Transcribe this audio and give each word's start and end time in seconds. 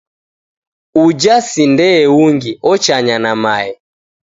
Uja 1.03 1.35
si 1.49 1.63
ndee 1.73 2.01
ungi, 2.23 2.51
ochanya 2.71 3.15
na 3.23 3.31
mae. 3.43 3.71